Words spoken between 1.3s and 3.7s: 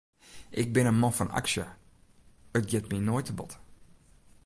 aksje, it giet my noait te bot.